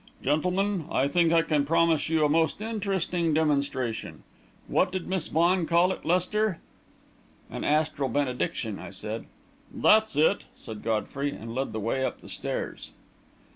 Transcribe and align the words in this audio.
Gentlemen, 0.23 0.85
I 0.89 1.07
think 1.07 1.31
I 1.31 1.43
can 1.43 1.63
promise 1.63 2.09
you 2.09 2.25
a 2.25 2.27
most 2.27 2.59
interesting 2.59 3.35
demonstration. 3.35 4.23
What 4.67 4.91
did 4.91 5.05
Miss 5.07 5.27
Vaughan 5.27 5.67
call 5.67 5.91
it, 5.91 6.03
Lester?" 6.03 6.59
"An 7.51 7.63
astral 7.63 8.09
benediction," 8.09 8.79
I 8.79 8.89
said. 8.89 9.25
"That's 9.71 10.15
it!" 10.15 10.45
said 10.55 10.81
Godfrey, 10.81 11.29
and 11.29 11.53
led 11.53 11.71
the 11.71 11.79
way 11.79 12.03
up 12.03 12.19
the 12.21 12.29
steps. 12.29 12.89